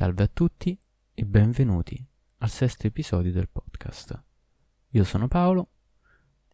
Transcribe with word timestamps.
Salve 0.00 0.22
a 0.22 0.30
tutti 0.32 0.78
e 1.12 1.26
benvenuti 1.26 2.02
al 2.38 2.48
sesto 2.48 2.86
episodio 2.86 3.32
del 3.32 3.50
podcast. 3.50 4.18
Io 4.92 5.04
sono 5.04 5.28
Paolo 5.28 5.72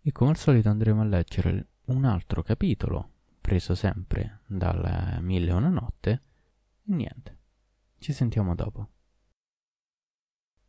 e 0.03 0.11
come 0.11 0.31
al 0.31 0.37
solito 0.37 0.69
andremo 0.69 1.03
a 1.03 1.05
leggere 1.05 1.69
un 1.85 2.05
altro 2.07 2.43
capitolo 2.43 3.09
preso 3.41 3.77
sempre 3.77 4.41
dal 4.47 5.19
Mille 5.21 5.51
e 5.51 5.53
una 5.53 5.69
notte 5.69 6.11
e 6.11 6.93
niente, 6.93 7.39
ci 7.99 8.13
sentiamo 8.13 8.57
dopo. 8.57 8.89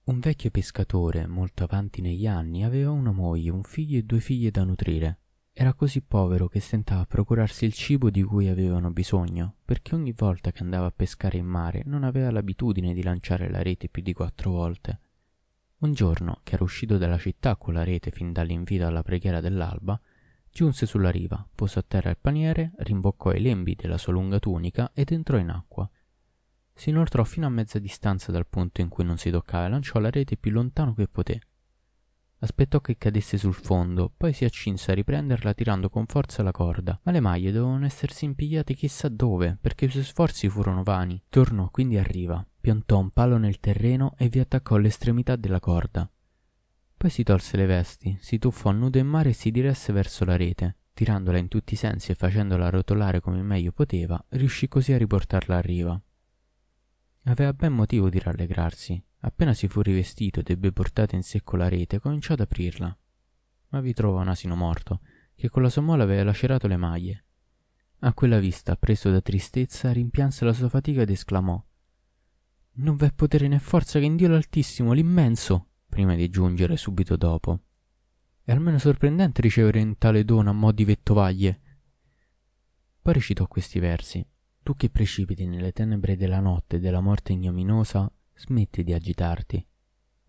Un 0.04 0.20
vecchio 0.20 0.52
pescatore, 0.52 1.25
molto 1.25 1.64
avanti 1.64 2.02
negli 2.02 2.28
anni, 2.28 2.64
aveva 2.64 2.91
una 2.91 3.12
moglie, 3.12 3.50
un 3.50 3.64
figlio 3.64 3.98
e 3.98 4.04
due 4.04 4.20
figlie 4.20 4.52
da 4.52 4.64
nutrire. 4.64 5.21
Era 5.60 5.74
così 5.74 6.02
povero 6.02 6.48
che 6.48 6.60
stentava 6.60 7.02
a 7.02 7.05
procurarsi 7.08 7.66
il 7.66 7.73
cibo 7.73 8.12
di 8.12 8.21
cui 8.21 8.48
avevano 8.48 8.92
bisogno, 8.92 9.55
perché 9.66 9.96
ogni 9.96 10.12
volta 10.12 10.52
che 10.52 10.62
andava 10.62 10.86
a 10.86 10.94
pescare 10.96 11.40
in 11.40 11.48
mare 11.48 11.82
non 11.86 12.04
aveva 12.04 12.30
l'abitudine 12.30 12.94
di 12.94 13.02
lanciare 13.02 13.50
la 13.50 13.64
rete 13.64 13.90
più 13.90 14.04
di 14.04 14.14
quattro 14.14 14.52
volte. 14.52 15.00
Un 15.80 15.94
giorno, 15.94 16.41
che 16.44 16.54
era 16.54 16.64
uscito 16.64 17.00
dalla 17.00 17.17
città 17.17 17.55
con 17.55 17.73
la 17.73 17.84
rete 17.84 18.12
fin 18.12 18.31
dall'invito 18.31 18.86
alla 18.86 19.02
preghiera 19.02 19.41
dell'alba, 19.41 20.00
giunse 20.52 20.86
sulla 20.86 21.09
riva, 21.09 21.44
posò 21.55 21.80
a 21.80 21.86
terra 21.88 22.12
il 22.12 22.20
paniere, 22.22 22.73
rimboccò 22.78 23.34
i 23.34 23.42
lembi 23.42 23.73
della 23.73 23.98
sua 23.98 24.14
lunga 24.14 24.38
tunica 24.38 24.92
ed 24.94 25.12
entrò 25.12 25.39
in 25.39 25.50
acqua. 25.50 25.89
Si 26.72 26.92
inoltrò 26.92 27.23
fino 27.23 27.48
a 27.48 27.50
mezza 27.50 27.80
distanza 27.80 28.31
dal 28.31 28.45
punto 28.45 28.81
in 28.81 28.89
cui 28.89 29.03
non 29.03 29.17
si 29.17 29.31
toccava 29.31 29.66
e 29.66 29.70
lanciò 29.70 29.98
la 29.98 30.12
rete 30.12 30.38
più 30.38 30.52
lontano 30.52 30.94
che 30.94 31.08
poté. 31.08 31.42
Aspettò 32.40 32.80
che 32.82 32.98
cadesse 32.98 33.38
sul 33.38 33.55
fondo, 33.55 34.14
poi 34.16 34.32
si 34.32 34.45
accinse 34.45 34.91
a 34.91 34.94
riprenderla 34.94 35.54
tirando 35.54 35.90
con 35.90 36.05
forza 36.05 36.44
la 36.44 36.52
corda, 36.52 37.00
ma 37.04 37.12
le 37.12 37.20
maglie 37.20 37.52
dovevano 37.52 37.86
essersi 37.86 38.26
impigliate 38.26 38.76
chissà 38.76 39.09
dove, 39.09 39.58
perché 39.59 39.86
i 39.86 39.90
suoi 39.90 40.04
sforzi 40.04 40.48
furono 40.48 40.84
vani. 40.84 41.20
Tornò 41.30 41.70
quindi 41.72 41.98
a 41.98 42.04
riva, 42.04 42.45
piantò 42.59 43.00
un 43.00 43.09
palo 43.09 43.38
nel 43.38 43.59
terreno 43.59 44.14
e 44.18 44.30
vi 44.30 44.40
attaccò 44.40 44.78
l'estremità 44.78 45.36
della 45.36 45.59
corda. 45.59 46.08
Poi 46.95 47.09
si 47.09 47.23
tolse 47.23 47.58
le 47.58 47.66
vesti, 47.66 48.17
si 48.22 48.38
tuffò 48.38 48.72
nudo 48.72 49.00
in 49.00 49.08
mare 49.08 49.30
e 49.30 49.33
si 49.33 49.50
diresse 49.50 49.92
verso 49.92 50.23
la 50.23 50.36
rete. 50.36 50.78
Tirandola 50.94 51.38
in 51.38 51.48
tutti 51.48 51.76
i 51.76 51.78
sensi 51.78 52.11
e 52.11 52.16
facendola 52.16 52.70
rotolare 52.70 53.20
come 53.20 53.42
meglio 53.44 53.72
poteva, 53.72 54.23
riuscì 54.30 54.67
così 54.67 54.94
a 54.94 54.98
riportarla 54.98 55.58
a 55.58 55.61
riva. 55.61 56.02
Aveva 57.26 57.54
ben 57.54 57.73
motivo 57.73 58.09
di 58.09 58.20
rallegrarsi. 58.20 59.04
Appena 59.20 59.54
si 59.54 59.68
fu 59.68 59.82
rivestito 59.82 60.40
ed 60.40 60.50
ebbe 60.50 60.72
portata 60.72 61.16
in 61.16 61.23
secco 61.23 61.56
la 61.56 61.68
rete, 61.68 62.00
cominciò 62.00 62.34
ad 62.34 62.42
aprirla. 62.42 62.98
Ma 63.70 63.82
vi 63.82 63.94
trovò 63.94 64.22
un 64.22 64.28
asino 64.28 64.56
morto, 64.56 65.02
che 65.36 65.50
con 65.50 65.62
la 65.62 65.70
sua 65.70 65.82
mola 65.82 66.04
aveva 66.04 66.23
lacerato 66.23 66.68
le 66.68 66.78
maglie. 66.78 67.26
A 68.02 68.14
quella 68.14 68.40
vista, 68.40 68.76
preso 68.76 69.10
da 69.10 69.22
tristezza, 69.22 69.92
rimpianse 69.92 70.45
la 70.45 70.54
sua 70.54 70.70
fatica 70.70 71.02
ed 71.02 71.10
esclamò 71.10 71.62
Non 72.73 72.95
v'è 72.95 73.12
potere 73.12 73.48
né 73.48 73.58
forza 73.58 73.98
che 73.98 74.06
in 74.06 74.16
Dio 74.16 74.28
l'Altissimo, 74.28 74.94
l'immenso, 74.94 75.70
prima 75.90 76.16
di 76.16 76.30
giungere 76.30 76.78
subito 76.78 77.16
dopo. 77.16 77.62
È 78.44 78.52
almeno 78.52 78.78
sorprendente 78.78 79.42
ricevere 79.42 79.80
in 79.80 79.98
tale 79.98 80.23
dono 80.23 80.52
a 80.52 80.54
mo' 80.54 80.72
di 80.72 80.86
vettovaglie. 80.86 81.62
Poi 83.02 83.14
recitò 83.14 83.48
questi 83.48 83.80
versi. 83.80 84.26
Tu 84.62 84.76
che 84.76 84.90
precipiti 84.90 85.48
nelle 85.48 85.72
tenebre 85.72 86.16
della 86.16 86.40
notte 86.40 86.76
e 86.76 86.80
della 86.80 87.02
morte 87.02 87.34
ignominosa, 87.34 88.12
smetti 88.38 88.83
di 88.83 88.93
agitarti. 88.93 89.66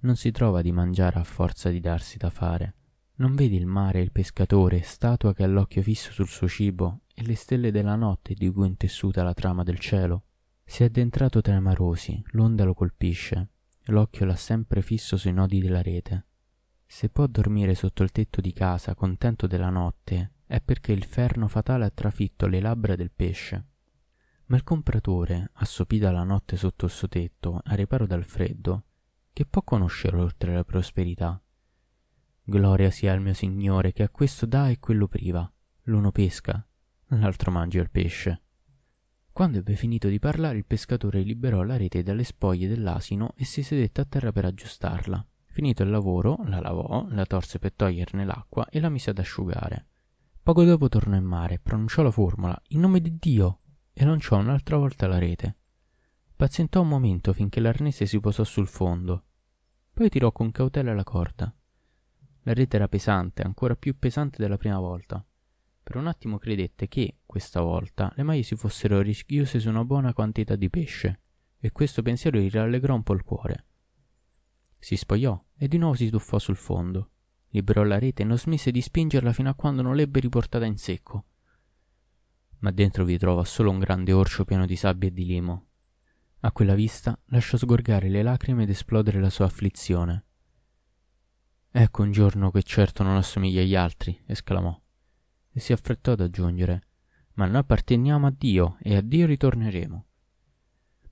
Non 0.00 0.16
si 0.16 0.30
trova 0.30 0.62
di 0.62 0.72
mangiare 0.72 1.18
a 1.18 1.24
forza 1.24 1.68
di 1.68 1.80
darsi 1.80 2.16
da 2.16 2.30
fare. 2.30 2.74
Non 3.16 3.34
vedi 3.34 3.56
il 3.56 3.66
mare 3.66 3.98
e 3.98 4.02
il 4.02 4.12
pescatore, 4.12 4.82
statua 4.82 5.34
che 5.34 5.42
ha 5.42 5.46
l'occhio 5.46 5.82
fisso 5.82 6.12
sul 6.12 6.28
suo 6.28 6.48
cibo, 6.48 7.00
e 7.12 7.24
le 7.24 7.34
stelle 7.34 7.70
della 7.70 7.96
notte 7.96 8.34
di 8.34 8.48
cui 8.50 8.64
è 8.64 8.68
intessuta 8.68 9.22
la 9.22 9.34
trama 9.34 9.64
del 9.64 9.78
cielo? 9.78 10.24
Si 10.64 10.82
è 10.82 10.86
addentrato 10.86 11.40
tra 11.40 11.56
i 11.56 11.60
marosi, 11.60 12.22
l'onda 12.32 12.64
lo 12.64 12.74
colpisce, 12.74 13.48
l'occhio 13.86 14.24
l'ha 14.24 14.36
sempre 14.36 14.82
fisso 14.82 15.16
sui 15.16 15.32
nodi 15.32 15.60
della 15.60 15.82
rete. 15.82 16.26
Se 16.86 17.08
può 17.08 17.26
dormire 17.26 17.74
sotto 17.74 18.02
il 18.02 18.12
tetto 18.12 18.40
di 18.40 18.52
casa, 18.52 18.94
contento 18.94 19.46
della 19.46 19.70
notte, 19.70 20.32
è 20.46 20.60
perché 20.60 20.92
il 20.92 21.04
ferno 21.04 21.48
fatale 21.48 21.84
ha 21.84 21.90
trafitto 21.90 22.46
le 22.46 22.60
labbra 22.60 22.96
del 22.96 23.10
pesce. 23.10 23.66
Ma 24.48 24.56
il 24.56 24.64
compratore, 24.64 25.50
assopita 25.54 26.10
la 26.10 26.22
notte 26.22 26.56
sotto 26.56 26.86
il 26.86 26.90
suo 26.90 27.06
tetto, 27.06 27.60
a 27.62 27.74
riparo 27.74 28.06
dal 28.06 28.24
freddo, 28.24 28.84
che 29.30 29.44
può 29.44 29.62
conoscere 29.62 30.16
oltre 30.16 30.54
la 30.54 30.64
prosperità? 30.64 31.38
Gloria 32.44 32.90
sia 32.90 33.12
al 33.12 33.20
mio 33.20 33.34
Signore 33.34 33.92
che 33.92 34.04
a 34.04 34.08
questo 34.08 34.46
dà 34.46 34.70
e 34.70 34.78
quello 34.78 35.06
priva. 35.06 35.50
L'uno 35.82 36.10
pesca, 36.12 36.66
l'altro 37.08 37.50
mangia 37.50 37.82
il 37.82 37.90
pesce. 37.90 38.40
Quando 39.32 39.58
ebbe 39.58 39.74
finito 39.74 40.08
di 40.08 40.18
parlare, 40.18 40.56
il 40.56 40.64
pescatore 40.64 41.20
liberò 41.20 41.62
la 41.62 41.76
rete 41.76 42.02
dalle 42.02 42.24
spoglie 42.24 42.68
dell'asino 42.68 43.34
e 43.36 43.44
si 43.44 43.62
sedette 43.62 44.00
a 44.00 44.06
terra 44.06 44.32
per 44.32 44.46
aggiustarla. 44.46 45.26
Finito 45.44 45.82
il 45.82 45.90
lavoro, 45.90 46.38
la 46.46 46.60
lavò, 46.60 47.06
la 47.10 47.26
torse 47.26 47.58
per 47.58 47.74
toglierne 47.74 48.24
l'acqua 48.24 48.66
e 48.70 48.80
la 48.80 48.88
mise 48.88 49.10
ad 49.10 49.18
asciugare. 49.18 49.86
Poco 50.42 50.64
dopo 50.64 50.88
tornò 50.88 51.16
in 51.16 51.24
mare, 51.24 51.58
pronunciò 51.58 52.00
la 52.02 52.10
formula 52.10 52.58
In 52.68 52.80
nome 52.80 53.02
di 53.02 53.18
Dio 53.18 53.60
e 54.00 54.04
lanciò 54.04 54.36
un'altra 54.36 54.76
volta 54.76 55.08
la 55.08 55.18
rete. 55.18 55.56
Pazientò 56.36 56.82
un 56.82 56.86
momento 56.86 57.32
finché 57.32 57.58
l'arnese 57.58 58.06
si 58.06 58.20
posò 58.20 58.44
sul 58.44 58.68
fondo. 58.68 59.24
Poi 59.92 60.08
tirò 60.08 60.30
con 60.30 60.52
cautela 60.52 60.94
la 60.94 61.02
corda. 61.02 61.52
La 62.42 62.52
rete 62.52 62.76
era 62.76 62.86
pesante, 62.86 63.42
ancora 63.42 63.74
più 63.74 63.98
pesante 63.98 64.40
della 64.40 64.56
prima 64.56 64.78
volta. 64.78 65.26
Per 65.82 65.96
un 65.96 66.06
attimo 66.06 66.38
credette 66.38 66.86
che, 66.86 67.16
questa 67.26 67.60
volta, 67.60 68.12
le 68.14 68.22
maglie 68.22 68.44
si 68.44 68.54
fossero 68.54 69.00
rischiuse 69.00 69.58
su 69.58 69.68
una 69.68 69.84
buona 69.84 70.12
quantità 70.12 70.54
di 70.54 70.70
pesce, 70.70 71.20
e 71.58 71.72
questo 71.72 72.00
pensiero 72.00 72.38
gli 72.38 72.50
rallegrò 72.50 72.94
un 72.94 73.02
po' 73.02 73.14
il 73.14 73.24
cuore. 73.24 73.64
Si 74.78 74.96
spogliò 74.96 75.42
e 75.56 75.66
di 75.66 75.76
nuovo 75.76 75.96
si 75.96 76.08
tuffò 76.08 76.38
sul 76.38 76.54
fondo. 76.54 77.10
Liberò 77.48 77.82
la 77.82 77.98
rete 77.98 78.22
e 78.22 78.26
non 78.26 78.38
smise 78.38 78.70
di 78.70 78.80
spingerla 78.80 79.32
fino 79.32 79.50
a 79.50 79.54
quando 79.54 79.82
non 79.82 79.96
l'ebbe 79.96 80.20
riportata 80.20 80.66
in 80.66 80.76
secco 80.76 81.24
ma 82.60 82.70
dentro 82.70 83.04
vi 83.04 83.18
trova 83.18 83.44
solo 83.44 83.70
un 83.70 83.78
grande 83.78 84.12
orcio 84.12 84.44
pieno 84.44 84.66
di 84.66 84.76
sabbia 84.76 85.08
e 85.08 85.12
di 85.12 85.24
limo. 85.24 85.66
A 86.40 86.52
quella 86.52 86.74
vista 86.74 87.18
lasciò 87.26 87.56
sgorgare 87.56 88.08
le 88.08 88.22
lacrime 88.22 88.62
ed 88.62 88.70
esplodere 88.70 89.20
la 89.20 89.30
sua 89.30 89.46
afflizione. 89.46 90.24
Ecco 91.70 92.02
un 92.02 92.12
giorno 92.12 92.50
che 92.50 92.62
certo 92.62 93.02
non 93.02 93.16
assomiglia 93.16 93.60
agli 93.60 93.74
altri, 93.74 94.20
esclamò, 94.26 94.80
e 95.52 95.60
si 95.60 95.72
affrettò 95.72 96.12
ad 96.12 96.20
aggiungere, 96.20 96.86
ma 97.34 97.46
noi 97.46 97.58
apparteniamo 97.58 98.26
a 98.26 98.34
Dio 98.36 98.78
e 98.80 98.96
a 98.96 99.00
Dio 99.00 99.26
ritorneremo. 99.26 100.06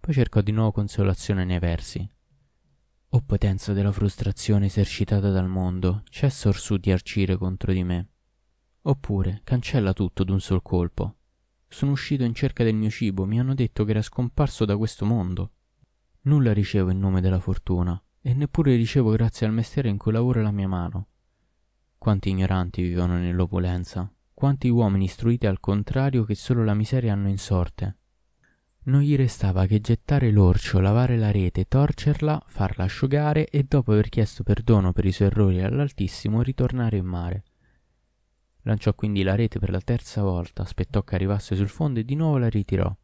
Poi 0.00 0.14
cercò 0.14 0.40
di 0.40 0.52
nuovo 0.52 0.72
consolazione 0.72 1.44
nei 1.44 1.58
versi. 1.58 2.08
O 3.10 3.20
potenza 3.22 3.72
della 3.72 3.92
frustrazione 3.92 4.66
esercitata 4.66 5.30
dal 5.30 5.48
mondo, 5.48 6.02
cessa 6.08 6.48
orsù 6.48 6.76
di 6.76 6.90
arcire 6.90 7.36
contro 7.36 7.72
di 7.72 7.82
me. 7.82 8.08
Oppure 8.82 9.40
cancella 9.42 9.92
tutto 9.92 10.22
d'un 10.22 10.40
sol 10.40 10.62
colpo, 10.62 11.15
sono 11.68 11.92
uscito 11.92 12.24
in 12.24 12.34
cerca 12.34 12.64
del 12.64 12.74
mio 12.74 12.90
cibo, 12.90 13.26
mi 13.26 13.40
hanno 13.40 13.54
detto 13.54 13.84
che 13.84 13.90
era 13.90 14.02
scomparso 14.02 14.64
da 14.64 14.76
questo 14.76 15.04
mondo. 15.04 15.50
Nulla 16.22 16.52
ricevo 16.52 16.90
in 16.90 16.98
nome 16.98 17.20
della 17.20 17.40
fortuna, 17.40 18.00
e 18.20 18.34
neppure 18.34 18.74
ricevo 18.76 19.10
grazie 19.10 19.46
al 19.46 19.52
mestiere 19.52 19.88
in 19.88 19.98
cui 19.98 20.12
lavora 20.12 20.42
la 20.42 20.50
mia 20.50 20.68
mano. 20.68 21.08
Quanti 21.98 22.30
ignoranti 22.30 22.82
vivono 22.82 23.18
nell'opulenza, 23.18 24.10
quanti 24.34 24.68
uomini 24.68 25.04
istruiti 25.04 25.46
al 25.46 25.60
contrario 25.60 26.24
che 26.24 26.34
solo 26.34 26.64
la 26.64 26.74
miseria 26.74 27.12
hanno 27.12 27.28
in 27.28 27.38
sorte. 27.38 27.96
Non 28.86 29.00
gli 29.00 29.16
restava 29.16 29.66
che 29.66 29.80
gettare 29.80 30.30
l'orcio, 30.30 30.78
lavare 30.78 31.16
la 31.16 31.32
rete, 31.32 31.66
torcerla, 31.66 32.44
farla 32.46 32.84
asciugare 32.84 33.48
e 33.48 33.64
dopo 33.64 33.92
aver 33.92 34.08
chiesto 34.08 34.44
perdono 34.44 34.92
per 34.92 35.04
i 35.04 35.12
suoi 35.12 35.28
errori 35.28 35.62
all'Altissimo 35.62 36.42
ritornare 36.42 36.96
in 36.96 37.06
mare. 37.06 37.44
Lanciò 38.66 38.94
quindi 38.94 39.22
la 39.22 39.36
rete 39.36 39.60
per 39.60 39.70
la 39.70 39.80
terza 39.80 40.22
volta, 40.22 40.62
aspettò 40.62 41.04
che 41.04 41.14
arrivasse 41.14 41.54
sul 41.54 41.68
fondo 41.68 42.00
e 42.00 42.04
di 42.04 42.16
nuovo 42.16 42.38
la 42.38 42.48
ritirò. 42.48 42.94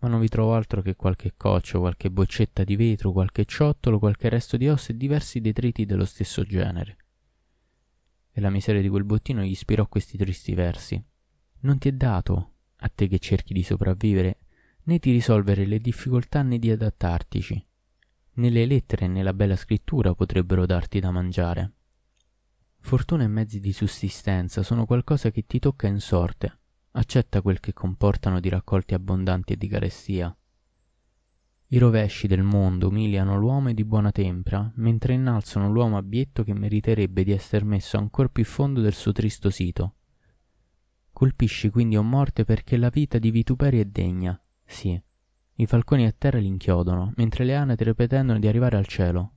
Ma 0.00 0.08
non 0.08 0.20
vi 0.20 0.28
trovò 0.28 0.54
altro 0.54 0.82
che 0.82 0.94
qualche 0.94 1.34
coccio, 1.36 1.80
qualche 1.80 2.12
boccetta 2.12 2.62
di 2.62 2.76
vetro, 2.76 3.10
qualche 3.10 3.44
ciottolo, 3.44 3.98
qualche 3.98 4.28
resto 4.28 4.56
di 4.56 4.68
ossa 4.68 4.92
e 4.92 4.96
diversi 4.96 5.40
detriti 5.40 5.84
dello 5.84 6.04
stesso 6.04 6.44
genere. 6.44 6.96
E 8.30 8.40
la 8.40 8.50
miseria 8.50 8.80
di 8.80 8.88
quel 8.88 9.02
bottino 9.02 9.42
gli 9.42 9.50
ispirò 9.50 9.88
questi 9.88 10.16
tristi 10.16 10.54
versi. 10.54 11.04
Non 11.62 11.78
ti 11.78 11.88
è 11.88 11.92
dato, 11.92 12.52
a 12.76 12.88
te 12.88 13.08
che 13.08 13.18
cerchi 13.18 13.52
di 13.52 13.64
sopravvivere, 13.64 14.38
né 14.84 14.98
di 14.98 15.10
risolvere 15.10 15.66
le 15.66 15.80
difficoltà 15.80 16.42
né 16.42 16.56
di 16.56 16.70
adattartici. 16.70 17.66
Né 18.34 18.48
le 18.48 18.64
lettere 18.64 19.08
né 19.08 19.24
la 19.24 19.34
bella 19.34 19.56
scrittura 19.56 20.14
potrebbero 20.14 20.66
darti 20.66 21.00
da 21.00 21.10
mangiare. 21.10 21.72
Fortuna 22.80 23.24
e 23.24 23.28
mezzi 23.28 23.60
di 23.60 23.72
sussistenza 23.72 24.62
sono 24.62 24.86
qualcosa 24.86 25.30
che 25.30 25.44
ti 25.46 25.58
tocca 25.58 25.86
in 25.86 26.00
sorte. 26.00 26.58
Accetta 26.92 27.42
quel 27.42 27.60
che 27.60 27.72
comportano 27.72 28.40
di 28.40 28.48
raccolti 28.48 28.94
abbondanti 28.94 29.52
e 29.52 29.56
di 29.56 29.68
carestia. 29.68 30.34
I 31.70 31.78
rovesci 31.78 32.26
del 32.26 32.42
mondo 32.42 32.88
umiliano 32.88 33.36
l'uomo 33.36 33.72
di 33.74 33.84
buona 33.84 34.10
tempra, 34.10 34.72
mentre 34.76 35.12
innalzano 35.12 35.70
l'uomo 35.70 35.98
abietto 35.98 36.42
che 36.42 36.54
meriterebbe 36.54 37.24
di 37.24 37.32
essere 37.32 37.66
messo 37.66 37.98
ancor 37.98 38.30
più 38.30 38.44
fondo 38.44 38.80
del 38.80 38.94
suo 38.94 39.12
tristo 39.12 39.50
sito. 39.50 39.96
Colpisci 41.12 41.68
quindi 41.68 41.96
o 41.96 42.02
morte 42.02 42.44
perché 42.44 42.78
la 42.78 42.88
vita 42.88 43.18
di 43.18 43.30
vituperi 43.30 43.80
è 43.80 43.84
degna, 43.84 44.40
sì, 44.64 44.98
I 45.56 45.66
falconi 45.66 46.06
a 46.06 46.14
terra 46.16 46.38
li 46.38 46.46
inchiodono, 46.46 47.12
mentre 47.16 47.44
le 47.44 47.54
anatre 47.54 47.92
pretendono 47.92 48.38
di 48.38 48.46
arrivare 48.46 48.76
al 48.76 48.86
cielo. 48.86 49.32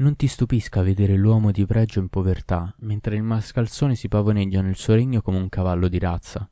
Non 0.00 0.14
ti 0.14 0.28
stupisca 0.28 0.80
vedere 0.82 1.16
l'uomo 1.16 1.50
di 1.50 1.66
pregio 1.66 1.98
in 1.98 2.08
povertà, 2.08 2.72
mentre 2.82 3.16
il 3.16 3.24
mascalzone 3.24 3.96
si 3.96 4.06
pavoneggia 4.06 4.60
nel 4.60 4.76
suo 4.76 4.94
regno 4.94 5.20
come 5.22 5.38
un 5.38 5.48
cavallo 5.48 5.88
di 5.88 5.98
razza. 5.98 6.48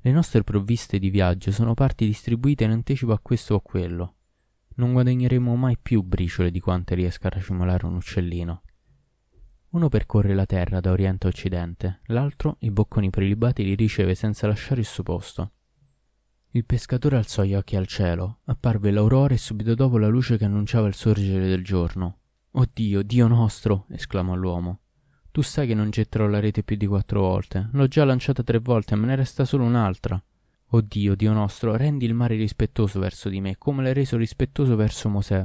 Le 0.00 0.10
nostre 0.10 0.42
provviste 0.42 0.98
di 0.98 1.08
viaggio 1.08 1.52
sono 1.52 1.74
parti 1.74 2.04
distribuite 2.04 2.64
in 2.64 2.72
anticipo 2.72 3.12
a 3.12 3.20
questo 3.20 3.54
o 3.54 3.58
a 3.58 3.62
quello. 3.62 4.14
Non 4.74 4.92
guadagneremo 4.92 5.54
mai 5.54 5.78
più 5.80 6.02
briciole 6.02 6.50
di 6.50 6.58
quante 6.58 6.96
riesca 6.96 7.28
a 7.28 7.30
racimolare 7.30 7.86
un 7.86 7.94
uccellino. 7.94 8.62
Uno 9.68 9.88
percorre 9.88 10.34
la 10.34 10.44
terra 10.44 10.80
da 10.80 10.90
oriente 10.90 11.28
a 11.28 11.30
occidente, 11.30 12.00
l'altro 12.06 12.56
i 12.62 12.72
bocconi 12.72 13.10
prelibati 13.10 13.62
li 13.62 13.76
riceve 13.76 14.16
senza 14.16 14.48
lasciare 14.48 14.80
il 14.80 14.86
suo 14.86 15.04
posto. 15.04 15.52
Il 16.50 16.64
pescatore 16.64 17.18
alzò 17.18 17.44
gli 17.44 17.54
occhi 17.54 17.76
al 17.76 17.86
cielo, 17.86 18.40
apparve 18.46 18.90
l'aurora 18.90 19.32
e 19.32 19.38
subito 19.38 19.76
dopo 19.76 19.96
la 19.96 20.08
luce 20.08 20.36
che 20.36 20.44
annunciava 20.44 20.88
il 20.88 20.94
sorgere 20.94 21.46
del 21.46 21.62
giorno. 21.62 22.16
Oh 22.54 22.66
Dio, 22.70 23.28
nostro! 23.28 23.86
esclamò 23.88 24.34
l'uomo. 24.34 24.80
Tu 25.30 25.40
sai 25.40 25.66
che 25.66 25.74
non 25.74 25.88
getterò 25.88 26.26
la 26.26 26.38
rete 26.38 26.62
più 26.62 26.76
di 26.76 26.86
quattro 26.86 27.22
volte. 27.22 27.70
L'ho 27.72 27.88
già 27.88 28.04
lanciata 28.04 28.42
tre 28.42 28.58
volte, 28.58 28.92
e 28.92 28.98
me 28.98 29.06
ne 29.06 29.16
resta 29.16 29.46
solo 29.46 29.64
un'altra. 29.64 30.22
Oh 30.74 30.80
Dio, 30.82 31.14
nostro, 31.32 31.76
rendi 31.76 32.04
il 32.04 32.12
mare 32.12 32.36
rispettoso 32.36 33.00
verso 33.00 33.30
di 33.30 33.40
me, 33.40 33.56
come 33.56 33.82
l'hai 33.82 33.94
reso 33.94 34.18
rispettoso 34.18 34.76
verso 34.76 35.08
Mosè. 35.08 35.42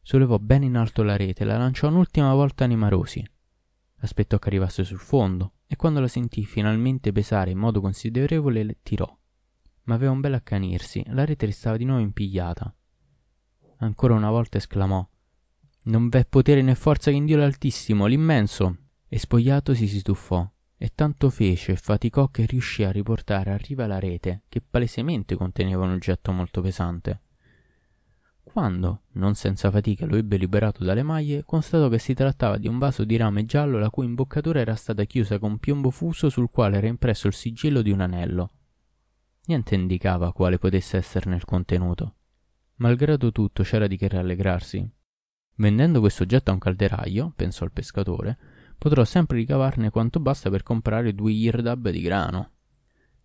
Sollevò 0.00 0.38
bene 0.38 0.64
in 0.64 0.76
alto 0.78 1.02
la 1.02 1.16
rete, 1.16 1.44
la 1.44 1.58
lanciò 1.58 1.88
un'ultima 1.88 2.32
volta 2.32 2.66
nei 2.66 2.76
marosi. 2.76 3.22
Aspettò 3.98 4.38
che 4.38 4.48
arrivasse 4.48 4.84
sul 4.84 5.00
fondo, 5.00 5.56
e 5.66 5.76
quando 5.76 6.00
la 6.00 6.08
sentì 6.08 6.46
finalmente 6.46 7.12
pesare 7.12 7.50
in 7.50 7.58
modo 7.58 7.82
considerevole, 7.82 8.62
le 8.62 8.78
tirò. 8.82 9.14
Ma 9.82 9.94
aveva 9.94 10.12
un 10.12 10.20
bel 10.20 10.32
accanirsi, 10.32 11.04
la 11.08 11.26
rete 11.26 11.44
restava 11.44 11.76
di 11.76 11.84
nuovo 11.84 12.00
impigliata. 12.00 12.74
Ancora 13.80 14.14
una 14.14 14.30
volta 14.30 14.56
esclamò 14.56 15.06
non 15.84 16.08
v'è 16.08 16.26
potere 16.26 16.62
né 16.62 16.74
forza 16.74 17.10
che 17.10 17.16
in 17.16 17.24
Dio 17.24 17.36
l'Altissimo, 17.36 18.06
l'immenso. 18.06 18.76
E 19.08 19.18
spogliatosi 19.18 19.86
si 19.86 20.02
tuffò, 20.02 20.46
e 20.76 20.92
tanto 20.94 21.30
fece 21.30 21.72
e 21.72 21.76
faticò 21.76 22.28
che 22.28 22.44
riuscì 22.44 22.84
a 22.84 22.90
riportare 22.90 23.50
a 23.52 23.56
riva 23.56 23.86
la 23.86 23.98
rete, 23.98 24.42
che 24.48 24.60
palesemente 24.60 25.34
conteneva 25.34 25.84
un 25.84 25.92
oggetto 25.92 26.30
molto 26.30 26.60
pesante. 26.60 27.22
Quando, 28.42 29.02
non 29.12 29.34
senza 29.34 29.70
fatica, 29.70 30.06
lo 30.06 30.16
ebbe 30.16 30.36
liberato 30.36 30.84
dalle 30.84 31.02
maglie, 31.02 31.44
constatò 31.44 31.88
che 31.88 31.98
si 31.98 32.14
trattava 32.14 32.56
di 32.56 32.66
un 32.66 32.78
vaso 32.78 33.04
di 33.04 33.16
rame 33.16 33.44
giallo 33.44 33.78
la 33.78 33.90
cui 33.90 34.06
imboccatura 34.06 34.60
era 34.60 34.74
stata 34.74 35.04
chiusa 35.04 35.38
con 35.38 35.58
piombo 35.58 35.90
fuso 35.90 36.28
sul 36.28 36.50
quale 36.50 36.78
era 36.78 36.86
impresso 36.86 37.26
il 37.26 37.34
sigillo 37.34 37.82
di 37.82 37.90
un 37.90 38.00
anello. 38.00 38.50
Niente 39.46 39.74
indicava 39.74 40.32
quale 40.32 40.58
potesse 40.58 40.96
esserne 40.96 41.36
il 41.36 41.44
contenuto. 41.44 42.14
Malgrado 42.76 43.32
tutto 43.32 43.62
c'era 43.62 43.86
di 43.86 43.96
che 43.96 44.08
rallegrarsi, 44.08 44.90
Vendendo 45.58 46.00
questo 46.00 46.24
oggetto 46.24 46.50
a 46.50 46.54
un 46.54 46.60
calderaio, 46.60 47.32
pensò 47.34 47.64
il 47.64 47.72
pescatore, 47.72 48.38
potrò 48.78 49.04
sempre 49.04 49.38
ricavarne 49.38 49.90
quanto 49.90 50.20
basta 50.20 50.50
per 50.50 50.62
comprare 50.62 51.14
due 51.14 51.32
irdab 51.32 51.90
di 51.90 52.00
grano. 52.00 52.50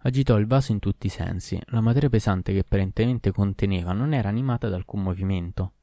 Agitò 0.06 0.38
il 0.38 0.48
vaso 0.48 0.72
in 0.72 0.80
tutti 0.80 1.08
i 1.08 1.12
sensi. 1.12 1.60
La 1.68 1.82
materia 1.82 2.10
pesante 2.10 2.52
che 2.52 2.60
apparentemente 2.60 3.32
conteneva 3.32 3.94
non 3.94 4.14
era 4.14 4.30
animata 4.30 4.68
da 4.68 4.76
alcun 4.76 5.04
movimento. 5.04 5.74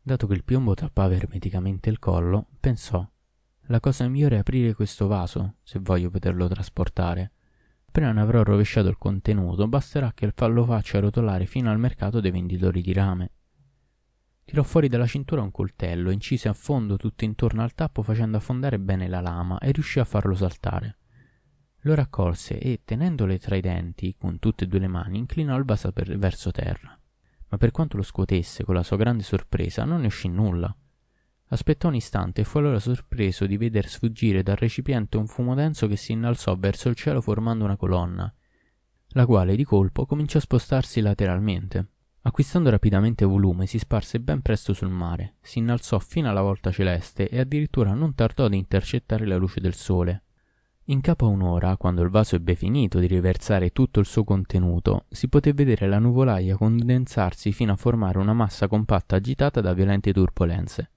Dato 0.00 0.26
che 0.26 0.34
il 0.34 0.44
piombo 0.44 0.74
tappava 0.74 1.14
ermeticamente 1.14 1.88
il 1.88 1.98
collo, 1.98 2.48
pensò 2.60 3.06
la 3.66 3.78
cosa 3.80 4.08
migliore 4.08 4.36
è 4.36 4.38
aprire 4.40 4.74
questo 4.74 5.06
vaso, 5.06 5.54
se 5.62 5.78
voglio 5.78 6.10
poterlo 6.10 6.48
trasportare. 6.48 7.32
Appena 7.86 8.12
ne 8.12 8.20
avrò 8.20 8.42
rovesciato 8.42 8.88
il 8.88 8.98
contenuto, 8.98 9.68
basterà 9.68 10.12
che 10.12 10.30
lo 10.48 10.64
faccia 10.64 10.98
rotolare 10.98 11.46
fino 11.46 11.70
al 11.70 11.78
mercato 11.78 12.20
dei 12.20 12.32
venditori 12.32 12.82
di 12.82 12.92
rame. 12.92 13.30
Tirò 14.52 14.64
fuori 14.64 14.88
dalla 14.88 15.06
cintura 15.06 15.40
un 15.40 15.50
coltello, 15.50 16.10
incise 16.10 16.46
a 16.46 16.52
fondo 16.52 16.98
tutto 16.98 17.24
intorno 17.24 17.62
al 17.62 17.72
tappo 17.72 18.02
facendo 18.02 18.36
affondare 18.36 18.78
bene 18.78 19.08
la 19.08 19.22
lama 19.22 19.58
e 19.58 19.72
riuscì 19.72 19.98
a 19.98 20.04
farlo 20.04 20.34
saltare. 20.34 20.98
Lo 21.84 21.94
raccolse 21.94 22.58
e, 22.58 22.82
tenendole 22.84 23.38
tra 23.38 23.56
i 23.56 23.62
denti, 23.62 24.14
con 24.14 24.38
tutte 24.38 24.64
e 24.64 24.66
due 24.66 24.80
le 24.80 24.88
mani, 24.88 25.16
inclinò 25.16 25.56
il 25.56 25.64
vaso 25.64 25.90
per, 25.90 26.18
verso 26.18 26.50
terra. 26.50 26.94
Ma 27.48 27.56
per 27.56 27.70
quanto 27.70 27.96
lo 27.96 28.02
scuotesse 28.02 28.62
con 28.62 28.74
la 28.74 28.82
sua 28.82 28.98
grande 28.98 29.22
sorpresa, 29.22 29.84
non 29.84 30.02
ne 30.02 30.08
uscì 30.08 30.28
nulla. 30.28 30.76
Aspettò 31.46 31.88
un 31.88 31.94
istante 31.94 32.42
e 32.42 32.44
fu 32.44 32.58
allora 32.58 32.78
sorpreso 32.78 33.46
di 33.46 33.56
veder 33.56 33.88
sfuggire 33.88 34.42
dal 34.42 34.56
recipiente 34.56 35.16
un 35.16 35.28
fumo 35.28 35.54
denso 35.54 35.86
che 35.86 35.96
si 35.96 36.12
innalzò 36.12 36.54
verso 36.58 36.90
il 36.90 36.94
cielo 36.94 37.22
formando 37.22 37.64
una 37.64 37.78
colonna, 37.78 38.30
la 39.12 39.24
quale 39.24 39.56
di 39.56 39.64
colpo 39.64 40.04
cominciò 40.04 40.36
a 40.36 40.42
spostarsi 40.42 41.00
lateralmente. 41.00 41.91
Acquistando 42.24 42.70
rapidamente 42.70 43.24
volume, 43.24 43.66
si 43.66 43.78
sparse 43.78 44.20
ben 44.20 44.42
presto 44.42 44.72
sul 44.72 44.90
mare, 44.90 45.34
si 45.40 45.58
innalzò 45.58 45.98
fino 45.98 46.30
alla 46.30 46.40
volta 46.40 46.70
celeste 46.70 47.28
e 47.28 47.40
addirittura 47.40 47.94
non 47.94 48.14
tardò 48.14 48.44
ad 48.44 48.54
intercettare 48.54 49.26
la 49.26 49.36
luce 49.36 49.60
del 49.60 49.74
sole. 49.74 50.22
In 50.86 51.00
capo 51.00 51.26
a 51.26 51.30
un'ora, 51.30 51.76
quando 51.76 52.02
il 52.02 52.10
vaso 52.10 52.36
ebbe 52.36 52.54
finito 52.54 53.00
di 53.00 53.06
riversare 53.06 53.70
tutto 53.70 53.98
il 53.98 54.06
suo 54.06 54.22
contenuto, 54.22 55.06
si 55.08 55.28
poté 55.28 55.52
vedere 55.52 55.88
la 55.88 55.98
nuvolaia 55.98 56.56
condensarsi 56.56 57.50
fino 57.50 57.72
a 57.72 57.76
formare 57.76 58.18
una 58.18 58.32
massa 58.32 58.68
compatta 58.68 59.16
agitata 59.16 59.60
da 59.60 59.72
violente 59.72 60.12
turbolenze, 60.12 60.90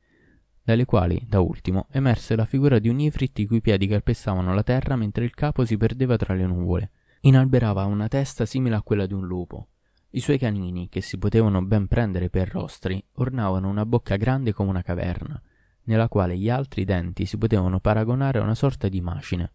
dalle 0.61 0.85
quali, 0.85 1.23
da 1.27 1.39
ultimo, 1.39 1.87
emerse 1.91 2.35
la 2.35 2.45
figura 2.45 2.77
di 2.77 2.89
un 2.89 2.99
Ifrit 2.99 3.37
i 3.39 3.45
cui 3.47 3.61
piedi 3.61 3.87
calpestavano 3.87 4.53
la 4.53 4.63
terra 4.63 4.95
mentre 4.95 5.23
il 5.23 5.33
capo 5.33 5.65
si 5.65 5.75
perdeva 5.75 6.17
tra 6.17 6.35
le 6.35 6.45
nuvole. 6.45 6.91
Inalberava 7.21 7.85
una 7.85 8.07
testa 8.07 8.45
simile 8.45 8.75
a 8.75 8.81
quella 8.81 9.05
di 9.05 9.13
un 9.13 9.25
lupo, 9.25 9.67
i 10.15 10.21
suoi 10.21 10.37
canini, 10.37 10.87
che 10.87 11.01
si 11.01 11.17
potevano 11.17 11.61
ben 11.61 11.87
prendere 11.87 12.29
per 12.29 12.49
rostri, 12.49 13.03
ornavano 13.15 13.67
una 13.67 13.85
bocca 13.85 14.15
grande 14.15 14.53
come 14.53 14.69
una 14.69 14.81
caverna, 14.81 15.41
nella 15.83 16.07
quale 16.07 16.37
gli 16.37 16.49
altri 16.49 16.85
denti 16.85 17.25
si 17.25 17.37
potevano 17.37 17.81
paragonare 17.81 18.39
a 18.39 18.43
una 18.43 18.55
sorta 18.55 18.87
di 18.87 19.01
macine. 19.01 19.51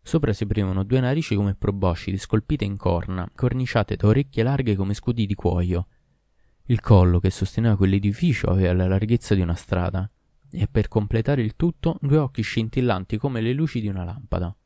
Sopra 0.00 0.32
si 0.32 0.44
aprivano 0.44 0.84
due 0.84 1.00
narici 1.00 1.34
come 1.34 1.56
proboscidi 1.56 2.16
scolpite 2.16 2.64
in 2.64 2.76
corna, 2.76 3.28
corniciate 3.34 3.96
da 3.96 4.06
orecchie 4.06 4.44
larghe 4.44 4.76
come 4.76 4.94
scudi 4.94 5.26
di 5.26 5.34
cuoio. 5.34 5.88
Il 6.66 6.80
collo 6.80 7.18
che 7.18 7.30
sosteneva 7.30 7.76
quell'edificio 7.76 8.46
aveva 8.46 8.72
la 8.72 8.86
larghezza 8.86 9.34
di 9.34 9.40
una 9.40 9.54
strada, 9.54 10.08
e 10.48 10.68
per 10.68 10.86
completare 10.86 11.42
il 11.42 11.56
tutto 11.56 11.98
due 12.00 12.18
occhi 12.18 12.42
scintillanti 12.42 13.16
come 13.16 13.40
le 13.40 13.52
luci 13.52 13.80
di 13.80 13.88
una 13.88 14.04
lampada. 14.04 14.56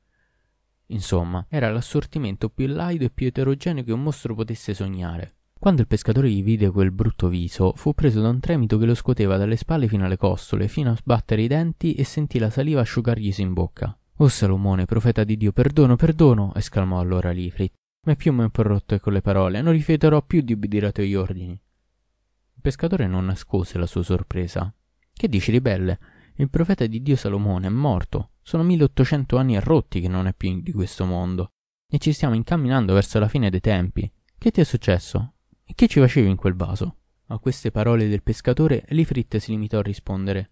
Insomma, 0.89 1.47
era 1.49 1.71
l'assortimento 1.73 2.51
più 2.51 2.67
laido 2.67 3.07
e 3.07 3.11
più 3.11 3.27
eterogeneo 3.27 3.83
che 3.83 3.93
un 3.93 4.03
mostro 4.03 4.35
potesse 4.35 4.75
sognare. 4.75 5.37
Quando 5.59 5.81
il 5.81 5.89
pescatore 5.89 6.31
gli 6.31 6.43
vide 6.43 6.71
quel 6.71 6.93
brutto 6.93 7.27
viso, 7.29 7.73
fu 7.75 7.93
preso 7.93 8.21
da 8.21 8.29
un 8.29 8.39
tremito 8.39 8.79
che 8.79 8.87
lo 8.87 8.95
scuoteva 8.95 9.37
dalle 9.37 9.57
spalle 9.57 9.89
fino 9.89 10.05
alle 10.05 10.17
costole, 10.17 10.69
fino 10.69 10.93
a 10.93 10.97
sbattere 10.97 11.43
i 11.43 11.49
denti 11.49 11.95
e 11.95 12.05
sentì 12.05 12.39
la 12.39 12.49
saliva 12.49 12.81
asciugarglisi 12.81 13.43
in 13.43 13.55
bocca. 13.55 13.99
Oh 14.19 14.29
Salomone, 14.29 14.85
profeta 14.85 15.25
di 15.25 15.37
Dio, 15.37 15.51
perdono, 15.51 15.97
perdono! 15.97 16.55
esclamò 16.55 17.01
allora 17.01 17.33
Lifrit. 17.33 17.73
Ma 18.07 18.15
più 18.15 18.33
mi 18.33 18.43
ho 18.43 18.45
interrotto 18.45 18.99
con 19.01 19.13
le 19.13 19.21
parole, 19.21 19.61
non 19.61 19.73
rifiuterò 19.73 20.23
più 20.23 20.43
di 20.43 20.53
obbedire 20.53 20.87
ai 20.87 20.93
tuoi 20.93 21.15
ordini. 21.17 21.51
Il 21.51 22.61
pescatore 22.63 23.09
non 23.09 23.27
nascose 23.27 23.79
la 23.79 23.87
sua 23.87 24.05
sorpresa. 24.05 24.73
Che 25.13 25.29
dici, 25.29 25.51
ribelle? 25.51 25.99
Il 26.37 26.51
profeta 26.51 26.87
di 26.87 27.03
Dio 27.03 27.17
Salomone 27.17 27.67
è 27.67 27.71
morto. 27.71 28.31
Sono 28.43 28.63
milleottocento 28.63 29.37
anni 29.37 29.57
e 29.57 29.61
rotti 29.61 30.01
che 30.01 30.09
non 30.09 30.29
è 30.29 30.35
più 30.35 30.61
di 30.63 30.73
questo 30.73 31.05
mondo. 31.05 31.51
E 31.91 31.99
ci 31.99 32.13
stiamo 32.13 32.37
incamminando 32.37 32.95
verso 32.95 33.19
la 33.19 33.29
fine 33.29 33.51
dei 33.51 33.61
tempi. 33.61 34.11
Che 34.39 34.51
ti 34.53 34.61
è 34.61 34.65
successo? 34.65 35.35
E 35.71 35.75
che 35.75 35.87
ci 35.87 36.01
facevi 36.01 36.31
in 36.31 36.37
quel 36.37 36.55
vaso? 36.55 36.97
A 37.27 37.39
queste 37.39 37.71
parole 37.71 38.09
del 38.09 38.23
pescatore, 38.23 38.87
Lifrit 38.89 39.37
si 39.37 39.51
limitò 39.51 39.81
a 39.81 39.83
rispondere. 39.83 40.49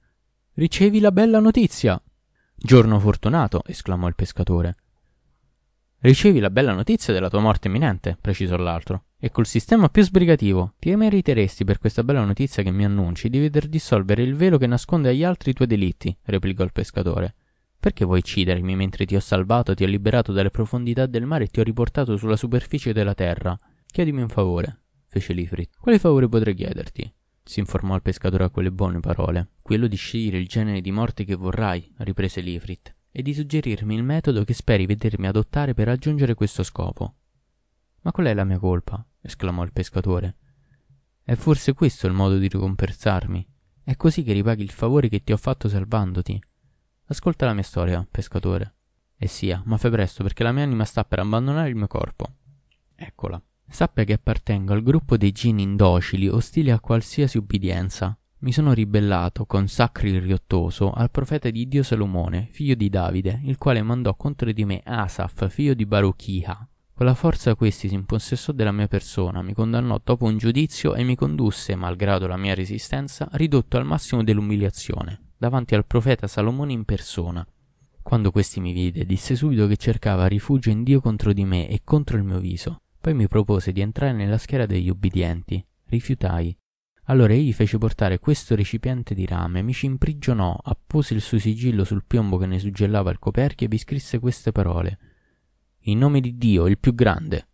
Ricevi 0.52 1.00
la 1.00 1.10
bella 1.10 1.40
notizia. 1.40 1.98
Giorno 2.54 3.00
fortunato, 3.00 3.62
esclamò 3.64 4.08
il 4.08 4.14
pescatore. 4.14 4.74
Ricevi 6.00 6.38
la 6.38 6.50
bella 6.50 6.74
notizia 6.74 7.14
della 7.14 7.30
tua 7.30 7.40
morte 7.40 7.68
imminente, 7.68 8.18
precisò 8.20 8.58
l'altro, 8.58 9.04
e 9.18 9.30
col 9.30 9.46
sistema 9.46 9.88
più 9.88 10.02
sbrigativo. 10.02 10.74
Ti 10.78 10.94
meriteresti 10.94 11.64
per 11.64 11.78
questa 11.78 12.04
bella 12.04 12.22
notizia 12.22 12.62
che 12.62 12.70
mi 12.70 12.84
annunci 12.84 13.30
di 13.30 13.38
veder 13.38 13.68
dissolvere 13.68 14.22
il 14.22 14.36
velo 14.36 14.58
che 14.58 14.66
nasconde 14.66 15.08
agli 15.08 15.24
altri 15.24 15.52
i 15.52 15.54
tuoi 15.54 15.66
delitti, 15.66 16.14
replicò 16.24 16.62
il 16.62 16.72
pescatore. 16.72 17.36
Perché 17.80 18.04
vuoi 18.04 18.18
uccidermi 18.18 18.76
mentre 18.76 19.06
ti 19.06 19.16
ho 19.16 19.20
salvato, 19.20 19.72
ti 19.72 19.82
ho 19.82 19.86
liberato 19.86 20.32
dalle 20.32 20.50
profondità 20.50 21.06
del 21.06 21.24
mare 21.24 21.44
e 21.44 21.48
ti 21.48 21.60
ho 21.60 21.62
riportato 21.62 22.18
sulla 22.18 22.36
superficie 22.36 22.92
della 22.92 23.14
terra? 23.14 23.58
Chiedimi 23.86 24.20
un 24.20 24.28
favore 24.28 24.80
fece 25.20 25.32
Lifrit. 25.32 25.76
Quale 25.78 25.98
favore 25.98 26.28
potrei 26.28 26.54
chiederti? 26.54 27.12
si 27.42 27.60
informò 27.60 27.94
il 27.94 28.02
pescatore 28.02 28.44
a 28.44 28.50
quelle 28.50 28.72
buone 28.72 28.98
parole. 29.00 29.50
Quello 29.62 29.86
di 29.86 29.96
scegliere 29.96 30.38
il 30.38 30.48
genere 30.48 30.80
di 30.80 30.90
morte 30.90 31.24
che 31.24 31.36
vorrai, 31.36 31.92
riprese 31.98 32.40
Lifrit, 32.40 32.94
e 33.10 33.22
di 33.22 33.32
suggerirmi 33.32 33.94
il 33.94 34.02
metodo 34.02 34.44
che 34.44 34.52
speri 34.52 34.84
vedermi 34.84 35.26
adottare 35.26 35.72
per 35.72 35.86
raggiungere 35.86 36.34
questo 36.34 36.62
scopo. 36.62 37.14
Ma 38.02 38.10
qual 38.12 38.26
è 38.26 38.34
la 38.34 38.44
mia 38.44 38.58
colpa? 38.58 39.04
esclamò 39.20 39.62
il 39.62 39.72
pescatore. 39.72 40.36
È 41.22 41.34
forse 41.34 41.72
questo 41.72 42.06
il 42.06 42.12
modo 42.12 42.36
di 42.36 42.48
ricompensarmi? 42.48 43.46
È 43.84 43.96
così 43.96 44.22
che 44.22 44.32
ripaghi 44.32 44.62
il 44.62 44.70
favore 44.70 45.08
che 45.08 45.22
ti 45.22 45.32
ho 45.32 45.36
fatto 45.36 45.68
salvandoti. 45.68 46.40
Ascolta 47.06 47.46
la 47.46 47.54
mia 47.54 47.62
storia, 47.62 48.06
pescatore. 48.10 48.74
E 49.16 49.28
sia, 49.28 49.62
ma 49.64 49.76
fai 49.78 49.92
presto 49.92 50.24
perché 50.24 50.42
la 50.42 50.52
mia 50.52 50.64
anima 50.64 50.84
sta 50.84 51.04
per 51.04 51.20
abbandonare 51.20 51.68
il 51.68 51.76
mio 51.76 51.86
corpo. 51.86 52.26
Eccola. 52.96 53.40
Sappia 53.68 54.04
che 54.04 54.14
appartengo 54.14 54.72
al 54.72 54.82
gruppo 54.82 55.16
dei 55.16 55.32
gini 55.32 55.62
indocili, 55.62 56.28
ostili 56.28 56.70
a 56.70 56.80
qualsiasi 56.80 57.36
ubbidienza. 57.36 58.16
Mi 58.38 58.52
sono 58.52 58.72
ribellato 58.72 59.44
con 59.44 59.66
sacri 59.66 60.18
riottoso 60.18 60.92
al 60.92 61.10
profeta 61.10 61.50
di 61.50 61.66
Dio 61.66 61.82
Salomone, 61.82 62.48
figlio 62.50 62.74
di 62.74 62.88
Davide, 62.88 63.40
il 63.44 63.56
quale 63.56 63.82
mandò 63.82 64.14
contro 64.14 64.52
di 64.52 64.64
me 64.64 64.80
Asaf, 64.84 65.48
figlio 65.48 65.74
di 65.74 65.84
Baruchiha. 65.86 66.68
Con 66.94 67.04
la 67.06 67.14
forza 67.14 67.54
questi 67.54 67.88
si 67.88 67.94
impossessò 67.94 68.52
della 68.52 68.72
mia 68.72 68.88
persona, 68.88 69.42
mi 69.42 69.52
condannò 69.52 70.00
dopo 70.02 70.24
un 70.24 70.38
giudizio 70.38 70.94
e 70.94 71.02
mi 71.02 71.14
condusse, 71.14 71.74
malgrado 71.74 72.26
la 72.26 72.38
mia 72.38 72.54
resistenza, 72.54 73.28
ridotto 73.32 73.76
al 73.76 73.84
massimo 73.84 74.22
dell'umiliazione, 74.22 75.32
davanti 75.36 75.74
al 75.74 75.84
profeta 75.84 76.26
Salomone 76.26 76.72
in 76.72 76.84
persona. 76.84 77.46
Quando 78.02 78.30
questi 78.30 78.60
mi 78.60 78.72
vide, 78.72 79.04
disse 79.04 79.34
subito 79.34 79.66
che 79.66 79.76
cercava 79.76 80.26
rifugio 80.26 80.70
in 80.70 80.84
Dio 80.84 81.00
contro 81.00 81.32
di 81.32 81.44
me 81.44 81.68
e 81.68 81.80
contro 81.84 82.16
il 82.16 82.22
mio 82.22 82.38
viso. 82.38 82.78
Poi 83.06 83.14
mi 83.14 83.28
propose 83.28 83.70
di 83.70 83.82
entrare 83.82 84.12
nella 84.12 84.36
schiera 84.36 84.66
degli 84.66 84.88
ubbidienti. 84.88 85.64
Rifiutai. 85.84 86.58
Allora 87.04 87.34
egli 87.34 87.52
fece 87.52 87.78
portare 87.78 88.18
questo 88.18 88.56
recipiente 88.56 89.14
di 89.14 89.26
rame, 89.26 89.62
mi 89.62 89.72
ci 89.72 89.86
imprigionò, 89.86 90.58
appose 90.60 91.14
il 91.14 91.20
suo 91.20 91.38
sigillo 91.38 91.84
sul 91.84 92.02
piombo 92.04 92.36
che 92.36 92.46
ne 92.46 92.58
suggellava 92.58 93.12
il 93.12 93.20
coperchio 93.20 93.66
e 93.66 93.68
vi 93.68 93.78
scrisse 93.78 94.18
queste 94.18 94.50
parole. 94.50 94.98
In 95.82 95.98
nome 95.98 96.18
di 96.18 96.36
Dio, 96.36 96.66
il 96.66 96.78
più 96.78 96.96
grande. 96.96 97.46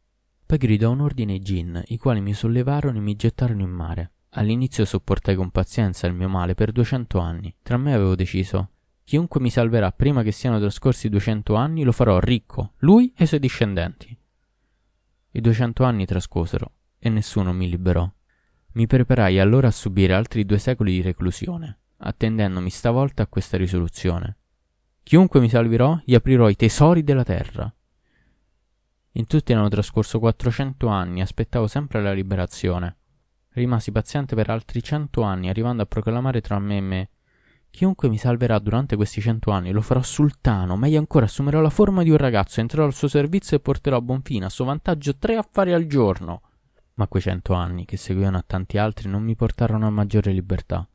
Poi 0.46 0.56
gridò 0.56 0.90
un 0.90 1.00
ordine 1.00 1.34
ai 1.34 1.40
gin, 1.40 1.82
i 1.88 1.98
quali 1.98 2.22
mi 2.22 2.32
sollevarono 2.32 2.96
e 2.96 3.02
mi 3.02 3.14
gettarono 3.14 3.60
in 3.60 3.72
mare. 3.72 4.12
All'inizio 4.30 4.86
sopportai 4.86 5.34
con 5.34 5.50
pazienza 5.50 6.06
il 6.06 6.14
mio 6.14 6.30
male 6.30 6.54
per 6.54 6.72
duecento 6.72 7.18
anni. 7.18 7.54
Tra 7.60 7.76
me 7.76 7.92
avevo 7.92 8.14
deciso 8.14 8.70
chiunque 9.04 9.38
mi 9.38 9.50
salverà 9.50 9.92
prima 9.92 10.22
che 10.22 10.32
siano 10.32 10.58
trascorsi 10.58 11.10
duecento 11.10 11.56
anni 11.56 11.82
lo 11.82 11.92
farò 11.92 12.18
ricco, 12.20 12.72
lui 12.78 13.12
e 13.14 13.24
i 13.24 13.26
suoi 13.26 13.40
discendenti. 13.40 14.16
I 15.34 15.40
duecento 15.40 15.84
anni 15.84 16.04
trascosero 16.04 16.72
e 16.98 17.08
nessuno 17.08 17.52
mi 17.52 17.68
liberò. 17.68 18.10
Mi 18.72 18.86
preparai 18.86 19.38
allora 19.38 19.68
a 19.68 19.72
subire 19.72 20.12
altri 20.12 20.44
due 20.44 20.58
secoli 20.58 20.92
di 20.92 21.02
reclusione, 21.02 21.78
attendendomi 21.98 22.70
stavolta 22.70 23.22
a 23.22 23.26
questa 23.26 23.56
risoluzione. 23.56 24.36
Chiunque 25.02 25.40
mi 25.40 25.48
salverò, 25.48 26.00
gli 26.04 26.14
aprirò 26.14 26.48
i 26.48 26.56
tesori 26.56 27.02
della 27.02 27.24
terra. 27.24 27.74
In 29.12 29.26
tutti 29.26 29.52
erano 29.52 29.68
trascorso 29.68 30.18
quattrocento 30.18 30.86
anni, 30.86 31.20
aspettavo 31.20 31.66
sempre 31.66 32.02
la 32.02 32.12
liberazione. 32.12 32.96
Rimasi 33.50 33.90
paziente 33.90 34.34
per 34.34 34.48
altri 34.48 34.82
cento 34.82 35.22
anni, 35.22 35.48
arrivando 35.48 35.82
a 35.82 35.86
proclamare 35.86 36.40
tra 36.40 36.58
me 36.58 36.76
e 36.76 36.80
me 36.80 37.10
Chiunque 37.72 38.10
mi 38.10 38.18
salverà 38.18 38.58
durante 38.58 38.96
questi 38.96 39.22
cento 39.22 39.50
anni 39.50 39.72
lo 39.72 39.80
farò 39.80 40.02
sultano, 40.02 40.76
meglio 40.76 40.98
ancora 40.98 41.24
assumerò 41.24 41.62
la 41.62 41.70
forma 41.70 42.02
di 42.02 42.10
un 42.10 42.18
ragazzo, 42.18 42.60
entrerò 42.60 42.84
al 42.84 42.92
suo 42.92 43.08
servizio 43.08 43.56
e 43.56 43.60
porterò 43.60 43.96
a 43.96 44.02
buon 44.02 44.20
fine, 44.20 44.44
a 44.44 44.50
suo 44.50 44.66
vantaggio, 44.66 45.16
tre 45.16 45.36
affari 45.36 45.72
al 45.72 45.86
giorno. 45.86 46.42
Ma 46.94 47.08
quei 47.08 47.22
cento 47.22 47.54
anni, 47.54 47.86
che 47.86 47.96
seguivano 47.96 48.36
a 48.36 48.44
tanti 48.46 48.76
altri, 48.76 49.08
non 49.08 49.22
mi 49.22 49.34
portarono 49.34 49.86
a 49.86 49.90
maggiore 49.90 50.32
libertà. 50.32 50.86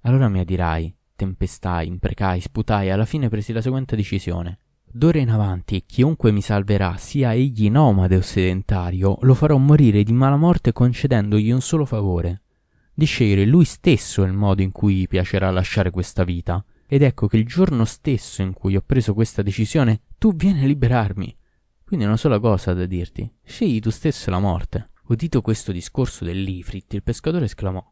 Allora 0.00 0.28
mi 0.28 0.40
adirai, 0.40 0.92
tempestai, 1.14 1.86
imprecai, 1.86 2.40
sputai 2.40 2.88
e 2.88 2.90
alla 2.90 3.04
fine 3.04 3.28
presi 3.28 3.52
la 3.52 3.62
seguente 3.62 3.94
decisione. 3.94 4.58
D'ora 4.84 5.20
in 5.20 5.30
avanti, 5.30 5.84
chiunque 5.86 6.32
mi 6.32 6.42
salverà, 6.42 6.96
sia 6.96 7.34
egli 7.34 7.70
nomade 7.70 8.16
o 8.16 8.20
sedentario, 8.20 9.16
lo 9.20 9.34
farò 9.34 9.56
morire 9.58 10.02
di 10.02 10.12
mala 10.12 10.36
morte 10.36 10.72
concedendogli 10.72 11.52
un 11.52 11.60
solo 11.60 11.84
favore 11.84 12.42
di 13.00 13.06
scegliere 13.06 13.46
lui 13.46 13.64
stesso 13.64 14.24
il 14.24 14.34
modo 14.34 14.60
in 14.60 14.72
cui 14.72 15.08
piacerà 15.08 15.50
lasciare 15.50 15.90
questa 15.90 16.22
vita. 16.22 16.62
Ed 16.86 17.00
ecco 17.00 17.28
che 17.28 17.38
il 17.38 17.46
giorno 17.46 17.86
stesso 17.86 18.42
in 18.42 18.52
cui 18.52 18.76
ho 18.76 18.82
preso 18.84 19.14
questa 19.14 19.40
decisione, 19.40 20.02
tu 20.18 20.34
vieni 20.34 20.64
a 20.64 20.66
liberarmi. 20.66 21.34
Quindi 21.82 22.04
una 22.04 22.18
sola 22.18 22.38
cosa 22.38 22.74
da 22.74 22.84
dirti, 22.84 23.32
scegli 23.42 23.80
tu 23.80 23.88
stesso 23.88 24.28
la 24.28 24.38
morte. 24.38 24.90
Udito 25.06 25.40
questo 25.40 25.72
discorso 25.72 26.26
dell'Ifrit, 26.26 26.92
il 26.92 27.02
pescatore 27.02 27.46
esclamò 27.46 27.82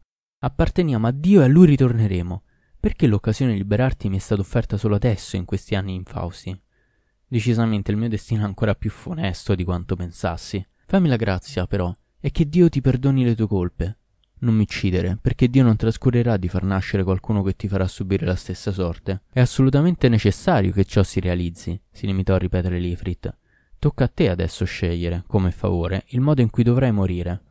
Apparteniamo 0.41 1.07
a 1.07 1.11
Dio 1.11 1.41
e 1.41 1.45
a 1.45 1.47
lui 1.47 1.65
ritorneremo. 1.65 2.43
Perché 2.79 3.07
l'occasione 3.07 3.53
di 3.53 3.57
liberarti 3.57 4.09
mi 4.09 4.17
è 4.17 4.19
stata 4.19 4.41
offerta 4.41 4.77
solo 4.77 4.93
adesso 4.93 5.37
in 5.37 5.45
questi 5.45 5.73
anni 5.73 5.95
infausti? 5.95 6.55
Decisamente 7.27 7.89
il 7.89 7.97
mio 7.97 8.09
destino 8.09 8.43
è 8.43 8.45
ancora 8.45 8.75
più 8.75 8.91
funesto 8.91 9.55
di 9.55 9.63
quanto 9.63 9.95
pensassi. 9.95 10.63
Fammi 10.85 11.07
la 11.07 11.15
grazia, 11.15 11.65
però, 11.65 11.91
e 12.19 12.29
che 12.29 12.47
Dio 12.47 12.69
ti 12.69 12.79
perdoni 12.79 13.23
le 13.23 13.33
tue 13.33 13.47
colpe. 13.47 13.97
Non 14.41 14.55
mi 14.55 14.61
uccidere, 14.61 15.17
perché 15.21 15.49
Dio 15.49 15.63
non 15.63 15.75
trascurerà 15.75 16.37
di 16.37 16.47
far 16.47 16.63
nascere 16.63 17.03
qualcuno 17.03 17.43
che 17.43 17.55
ti 17.55 17.67
farà 17.67 17.87
subire 17.87 18.25
la 18.25 18.35
stessa 18.35 18.71
sorte. 18.71 19.23
È 19.31 19.41
assolutamente 19.41 20.07
necessario 20.07 20.71
che 20.71 20.85
ciò 20.85 21.03
si 21.03 21.19
realizzi, 21.19 21.79
si 21.91 22.05
limitò 22.05 22.35
a 22.35 22.37
ripetere 22.37 22.79
Lifrit. 22.79 23.35
Tocca 23.77 24.05
a 24.05 24.07
te 24.07 24.29
adesso 24.29 24.63
scegliere, 24.65 25.23
come 25.27 25.51
favore, 25.51 26.05
il 26.09 26.21
modo 26.21 26.41
in 26.41 26.49
cui 26.49 26.63
dovrai 26.63 26.91
morire. 26.91 27.41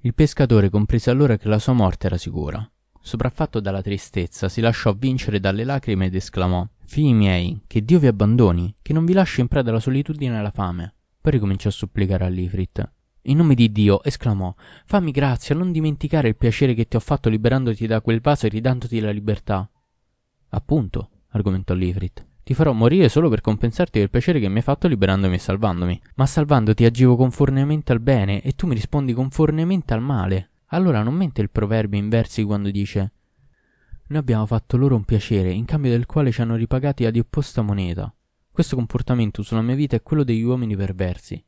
Il 0.00 0.14
pescatore 0.14 0.68
comprese 0.68 1.10
allora 1.10 1.36
che 1.36 1.48
la 1.48 1.60
sua 1.60 1.74
morte 1.74 2.06
era 2.06 2.16
sicura. 2.16 2.68
Sopraffatto 3.00 3.60
dalla 3.60 3.82
tristezza, 3.82 4.48
si 4.48 4.60
lasciò 4.60 4.94
vincere 4.94 5.38
dalle 5.38 5.62
lacrime 5.64 6.06
ed 6.06 6.14
esclamò: 6.14 6.66
Figli 6.86 7.14
miei, 7.14 7.62
che 7.68 7.84
Dio 7.84 8.00
vi 8.00 8.08
abbandoni, 8.08 8.76
che 8.82 8.92
non 8.92 9.04
vi 9.04 9.12
lasci 9.12 9.40
in 9.40 9.48
preda 9.48 9.70
alla 9.70 9.80
solitudine 9.80 10.34
e 10.34 10.38
alla 10.38 10.50
fame. 10.50 10.94
Poi 11.20 11.32
ricominciò 11.32 11.68
a 11.68 11.72
supplicare 11.72 12.24
a 12.24 12.28
Lifrit. 12.28 12.90
In 13.26 13.36
nome 13.36 13.54
di 13.54 13.70
Dio, 13.70 14.02
esclamò, 14.02 14.52
fammi 14.84 15.12
grazia, 15.12 15.54
non 15.54 15.70
dimenticare 15.70 16.28
il 16.28 16.36
piacere 16.36 16.74
che 16.74 16.88
ti 16.88 16.96
ho 16.96 17.00
fatto 17.00 17.28
liberandoti 17.28 17.86
da 17.86 18.00
quel 18.00 18.20
vaso 18.20 18.46
e 18.46 18.48
ridandoti 18.48 18.98
la 18.98 19.12
libertà. 19.12 19.70
Appunto, 20.48 21.10
argomentò 21.28 21.72
Livrit, 21.72 22.26
ti 22.42 22.52
farò 22.52 22.72
morire 22.72 23.08
solo 23.08 23.28
per 23.28 23.40
compensarti 23.40 24.00
del 24.00 24.10
piacere 24.10 24.40
che 24.40 24.48
mi 24.48 24.56
hai 24.56 24.62
fatto 24.62 24.88
liberandomi 24.88 25.36
e 25.36 25.38
salvandomi. 25.38 26.02
Ma 26.16 26.26
salvandoti 26.26 26.84
agivo 26.84 27.14
conformemente 27.14 27.92
al 27.92 28.00
bene 28.00 28.42
e 28.42 28.52
tu 28.52 28.66
mi 28.66 28.74
rispondi 28.74 29.12
conformemente 29.12 29.94
al 29.94 30.02
male. 30.02 30.50
Allora 30.66 31.04
non 31.04 31.14
mente 31.14 31.40
il 31.40 31.50
proverbio 31.50 32.00
in 32.00 32.08
versi 32.08 32.42
quando 32.42 32.70
dice 32.70 33.12
Noi 34.08 34.18
abbiamo 34.18 34.46
fatto 34.46 34.76
loro 34.76 34.96
un 34.96 35.04
piacere, 35.04 35.52
in 35.52 35.64
cambio 35.64 35.92
del 35.92 36.06
quale 36.06 36.32
ci 36.32 36.40
hanno 36.40 36.56
ripagati 36.56 37.06
a 37.06 37.12
di 37.12 37.20
opposta 37.20 37.62
moneta. 37.62 38.12
Questo 38.50 38.74
comportamento 38.74 39.42
sulla 39.42 39.62
mia 39.62 39.76
vita 39.76 39.94
è 39.94 40.02
quello 40.02 40.24
degli 40.24 40.42
uomini 40.42 40.74
perversi. 40.74 41.42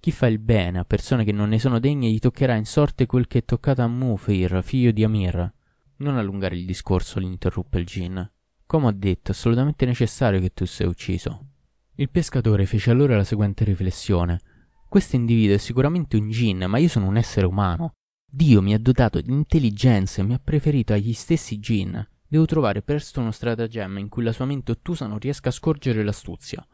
Chi 0.00 0.12
fa 0.12 0.28
il 0.28 0.38
bene 0.38 0.78
a 0.78 0.84
persone 0.86 1.24
che 1.24 1.32
non 1.32 1.50
ne 1.50 1.58
sono 1.58 1.78
degne 1.78 2.08
gli 2.08 2.18
toccherà 2.18 2.54
in 2.54 2.64
sorte 2.64 3.04
quel 3.04 3.26
che 3.26 3.40
è 3.40 3.44
toccato 3.44 3.82
a 3.82 3.86
Mufir, 3.86 4.62
figlio 4.62 4.92
di 4.92 5.04
Amir. 5.04 5.52
Non 5.96 6.16
allungare 6.16 6.56
il 6.56 6.64
discorso, 6.64 7.18
l'interruppe 7.18 7.78
il 7.78 7.84
gin. 7.84 8.30
Come 8.64 8.86
ho 8.86 8.92
detto, 8.92 9.30
è 9.30 9.34
assolutamente 9.34 9.84
necessario 9.84 10.40
che 10.40 10.54
tu 10.54 10.64
sia 10.64 10.88
ucciso. 10.88 11.48
Il 11.96 12.08
pescatore 12.08 12.64
fece 12.64 12.90
allora 12.90 13.14
la 13.14 13.24
seguente 13.24 13.62
riflessione. 13.62 14.40
Questo 14.88 15.16
individuo 15.16 15.56
è 15.56 15.58
sicuramente 15.58 16.16
un 16.16 16.30
gin, 16.30 16.64
ma 16.66 16.78
io 16.78 16.88
sono 16.88 17.06
un 17.06 17.18
essere 17.18 17.44
umano. 17.44 17.92
Dio 18.24 18.62
mi 18.62 18.72
ha 18.72 18.78
dotato 18.78 19.20
di 19.20 19.30
intelligenza 19.30 20.22
e 20.22 20.24
mi 20.24 20.32
ha 20.32 20.40
preferito 20.42 20.94
agli 20.94 21.12
stessi 21.12 21.58
gin. 21.58 22.08
Devo 22.26 22.46
trovare 22.46 22.80
presto 22.80 23.20
uno 23.20 23.32
stratagemma 23.32 23.98
in 23.98 24.08
cui 24.08 24.22
la 24.22 24.32
sua 24.32 24.46
mente 24.46 24.70
ottusa 24.70 25.06
non 25.06 25.18
riesca 25.18 25.50
a 25.50 25.52
scorgere 25.52 26.02
l'astuzia. 26.02 26.66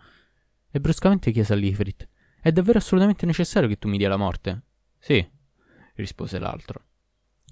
E 0.71 0.79
bruscamente 0.79 1.33
chiese 1.33 1.55
a. 1.55 2.09
È 2.47 2.53
davvero 2.53 2.79
assolutamente 2.79 3.27
necessario 3.27 3.69
che 3.69 3.77
tu 3.77 3.89
mi 3.89 3.99
dia 3.99 4.09
la 4.09 4.17
morte? 4.17 4.63
Sì, 5.01 5.29
rispose 5.95 6.39
l'altro. 6.39 6.85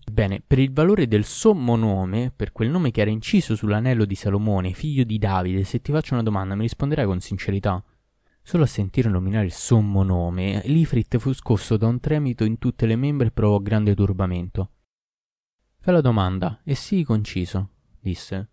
Bene, 0.08 0.40
per 0.40 0.60
il 0.60 0.72
valore 0.72 1.08
del 1.08 1.24
sommo 1.24 1.74
nome, 1.74 2.30
per 2.30 2.52
quel 2.52 2.70
nome 2.70 2.92
che 2.92 3.00
era 3.00 3.10
inciso 3.10 3.56
sull'anello 3.56 4.04
di 4.04 4.14
Salomone, 4.14 4.72
figlio 4.72 5.02
di 5.02 5.18
Davide, 5.18 5.64
se 5.64 5.80
ti 5.80 5.90
faccio 5.90 6.14
una 6.14 6.22
domanda 6.22 6.54
mi 6.54 6.62
risponderai 6.62 7.06
con 7.06 7.18
sincerità? 7.18 7.84
Solo 8.40 8.62
a 8.62 8.66
sentire 8.68 9.08
nominare 9.08 9.46
il 9.46 9.52
sommo 9.52 10.04
nome, 10.04 10.62
Lifrit 10.66 11.18
fu 11.18 11.32
scosso 11.32 11.76
da 11.76 11.88
un 11.88 11.98
tremito 11.98 12.44
in 12.44 12.58
tutte 12.58 12.86
le 12.86 12.94
membra 12.94 13.26
e 13.26 13.32
provò 13.32 13.58
grande 13.58 13.96
turbamento. 13.96 14.70
Fai 15.80 15.92
la 15.92 16.02
domanda, 16.02 16.60
e 16.62 16.76
sii 16.76 17.02
conciso, 17.02 17.70
disse. 17.98 18.48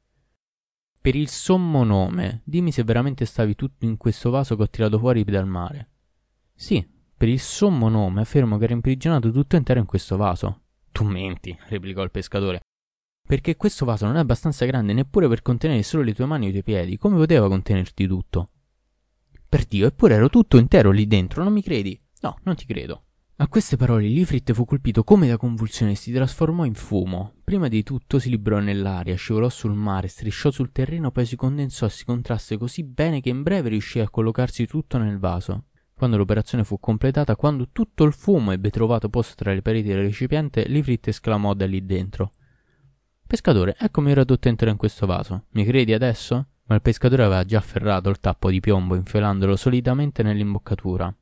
Per 1.00 1.16
il 1.16 1.28
sommo 1.28 1.84
nome, 1.84 2.42
dimmi 2.46 2.72
se 2.72 2.84
veramente 2.84 3.26
stavi 3.26 3.54
tutto 3.54 3.86
in 3.86 3.98
questo 3.98 4.32
vaso 4.32 4.56
che 4.56 4.64
ho 4.64 4.70
tirato 4.72 4.98
fuori 4.98 5.24
dal 5.24 5.46
mare. 5.46 5.91
Sì, 6.62 6.88
per 7.18 7.28
il 7.28 7.40
sommo 7.40 7.90
nome 7.90 8.22
affermo 8.22 8.60
che 8.60 8.66
era 8.66 8.74
imprigionato 8.74 9.32
tutto 9.32 9.56
intero 9.56 9.80
in 9.80 9.88
questo 9.88 10.16
vaso. 10.16 10.62
Tu 10.92 11.04
menti, 11.04 11.58
replicò 11.70 12.04
il 12.04 12.12
pescatore. 12.12 12.60
Perché 13.28 13.56
questo 13.56 13.84
vaso 13.84 14.06
non 14.06 14.16
è 14.16 14.20
abbastanza 14.20 14.66
grande 14.66 14.94
neppure 14.94 15.28
per 15.28 15.42
contenere 15.42 15.82
solo 15.82 16.04
le 16.04 16.14
tue 16.14 16.28
mani 16.28 16.46
e 16.46 16.50
i 16.50 16.52
tuoi 16.52 16.64
piedi. 16.64 16.98
Come 16.98 17.18
poteva 17.18 17.48
contenerti 17.48 18.06
tutto? 18.06 18.50
Per 19.50 19.66
Dio, 19.66 19.88
eppure 19.88 20.14
ero 20.14 20.30
tutto 20.30 20.60
intero 20.60 20.92
lì 20.92 21.08
dentro, 21.08 21.42
non 21.42 21.52
mi 21.52 21.64
credi? 21.64 22.00
No, 22.20 22.38
non 22.44 22.54
ti 22.54 22.68
credo. 22.68 23.06
A 23.38 23.48
queste 23.48 23.76
parole 23.76 24.06
Lifrit 24.06 24.54
fu 24.54 24.64
colpito 24.64 25.04
come 25.04 25.28
da 25.28 25.38
convulsione 25.38 25.94
e 25.94 25.96
si 25.96 26.12
trasformò 26.12 26.64
in 26.66 26.76
fumo. 26.76 27.38
Prima 27.44 27.70
di 27.70 27.82
tutto 27.82 28.20
si 28.20 28.30
librò 28.30 28.60
nell'aria, 28.60 29.16
scivolò 29.16 29.50
sul 29.50 29.74
mare, 29.74 30.08
strisciò 30.08 30.52
sul 30.52 30.72
terreno, 30.72 31.10
poi 31.10 31.26
si 31.26 31.36
condensò 31.36 31.88
e 31.88 31.90
si 31.90 32.06
contrasse 32.06 32.60
così 32.60 32.84
bene 32.84 33.20
che 33.20 33.30
in 33.30 33.42
breve 33.42 33.70
riuscì 33.70 34.00
a 34.00 34.12
collocarsi 34.12 34.68
tutto 34.68 35.00
nel 35.00 35.18
vaso. 35.18 35.64
Quando 36.02 36.18
l'operazione 36.18 36.64
fu 36.64 36.80
completata, 36.80 37.36
quando 37.36 37.68
tutto 37.72 38.06
il 38.06 38.14
fumo 38.14 38.52
ebbe 38.52 38.72
trovato 38.72 39.08
posto 39.08 39.36
tra 39.36 39.54
le 39.54 39.62
pareti 39.62 39.90
del 39.90 40.02
recipiente, 40.02 40.64
Livrit 40.68 41.10
esclamò 41.10 41.54
da 41.54 41.68
lì 41.68 41.86
dentro. 41.86 42.32
Pescatore, 43.28 43.76
eccomi 43.78 44.10
ora 44.10 44.26
tutto 44.26 44.48
intero 44.48 44.72
in 44.72 44.78
questo 44.78 45.06
vaso. 45.06 45.44
Mi 45.52 45.64
credi 45.64 45.94
adesso? 45.94 46.48
Ma 46.64 46.74
il 46.74 46.82
pescatore 46.82 47.22
aveva 47.22 47.46
già 47.46 47.60
afferrato 47.60 48.10
il 48.10 48.20
tappo 48.20 48.50
di 48.50 48.60
piombo, 48.60 48.96
infilandolo 48.96 49.56
solidamente 49.56 50.24
nell'imboccatura. 50.24 51.16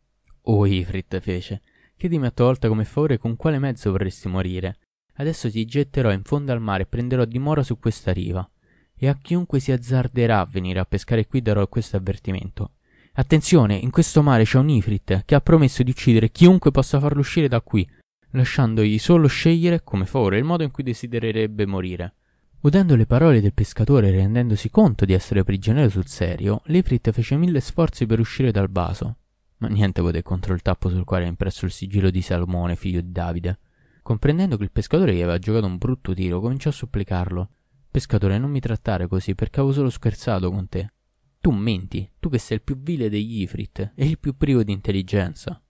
Oh, 0.44 0.66
Ifrit 0.66 1.20
fece. 1.20 1.62
Chiedimi 1.98 2.28
a 2.28 2.32
tua 2.32 2.46
volta 2.46 2.70
come 2.70 2.86
favore 2.86 3.18
con 3.18 3.36
quale 3.36 3.60
mezzo 3.60 3.92
vorresti 3.92 4.30
morire. 4.30 4.78
Adesso 5.16 5.52
ti 5.52 5.66
getterò 5.66 6.10
in 6.14 6.24
fondo 6.24 6.54
al 6.54 6.62
mare 6.62 6.84
e 6.84 6.86
prenderò 6.86 7.26
dimora 7.26 7.64
su 7.64 7.78
questa 7.80 8.14
riva. 8.14 8.48
E 8.96 9.10
a 9.10 9.18
chiunque 9.22 9.60
si 9.60 9.74
azzarderà 9.74 10.40
a 10.40 10.46
venire 10.46 10.80
a 10.80 10.86
pescare 10.86 11.28
qui 11.28 11.42
darò 11.42 11.68
questo 11.68 11.98
avvertimento. 11.98 12.76
Attenzione, 13.14 13.76
in 13.76 13.90
questo 13.90 14.22
mare 14.22 14.44
c'è 14.44 14.58
un 14.58 14.70
Ifrit 14.70 15.24
che 15.26 15.36
ha 15.36 15.42
promesso 15.42 15.84
di 15.84 15.92
uccidere 15.92 16.30
chiunque 16.30 16.72
possa 16.72 17.00
farlo 17.00 17.20
uscire 17.20 17.48
da 17.48 17.62
qui, 17.62 17.88
lasciandogli 18.32 18.98
solo 18.98 19.28
scegliere, 19.28 19.84
come 19.84 20.06
favore, 20.06 20.38
il 20.38 20.44
modo 20.44 20.64
in 20.64 20.72
cui 20.72 20.84
desidererebbe 20.84 21.66
morire. 21.66 22.14
Udendo 22.62 22.96
le 22.96 23.06
parole 23.06 23.40
del 23.40 23.54
pescatore 23.54 24.10
e 24.10 24.12
rendendosi 24.12 24.70
conto 24.70 25.06
di 25.06 25.14
essere 25.14 25.44
prigioniero 25.44 25.90
sul 25.90 26.08
serio, 26.08 26.62
l'Ifrit 26.66 27.12
fece 27.12 27.38
mille 27.38 27.62
sforzi 27.62 28.06
per 28.06 28.20
uscire 28.20 28.52
dal 28.52 28.70
vaso. 28.70 29.16
Ma 29.60 29.68
niente 29.68 30.02
poté 30.02 30.22
contro 30.22 30.54
il 30.54 30.62
tappo 30.62 30.90
sul 30.90 31.06
quale 31.06 31.24
era 31.24 31.32
impresso 31.32 31.66
il 31.66 31.72
sigillo 31.72 32.10
di 32.10 32.22
Salomone, 32.22 32.76
figlio 32.76 33.02
di 33.02 33.12
Davide. 33.12 33.60
Comprendendo 34.02 34.58
che 34.58 34.64
il 34.64 34.72
pescatore 34.72 35.14
gli 35.14 35.22
aveva 35.22 35.38
giocato 35.38 35.66
un 35.66 35.78
brutto 35.78 36.14
tiro, 36.14 36.40
cominciò 36.40 36.70
a 36.70 36.74
supplicarlo. 36.74 37.50
Pescatore, 37.90 38.38
non 38.38 38.52
mi 38.52 38.60
trattare 38.60 39.08
così, 39.08 39.36
perché 39.36 39.60
avevo 39.60 39.74
solo 39.74 39.90
scherzato 39.90 40.52
con 40.52 40.68
te. 40.68 40.92
Tu 41.42 41.52
menti, 41.52 42.10
tu 42.20 42.30
che 42.30 42.38
sei 42.38 42.58
il 42.58 42.64
più 42.64 42.78
vile 42.78 43.10
degli 43.10 43.42
Ifrit 43.42 43.94
e 43.96 44.06
il 44.06 44.20
più 44.20 44.36
privo 44.36 44.64
di 44.64 44.74
intelligenza. 44.74 45.62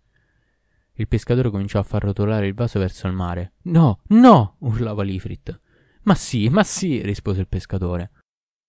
Il 0.94 1.08
pescatore 1.08 1.50
cominciò 1.50 1.80
a 1.80 1.84
far 1.84 2.04
rotolare 2.04 2.48
il 2.48 2.54
vaso 2.54 2.80
verso 2.80 3.08
il 3.08 3.14
mare. 3.14 3.54
No, 3.64 4.02
no! 4.08 4.56
urlava 4.60 5.04
l'Ifrit. 5.04 5.60
Ma 6.04 6.16
sì, 6.16 6.50
ma 6.50 6.64
sì, 6.64 7.02
rispose 7.02 7.42
il 7.42 7.48
pescatore. 7.48 8.12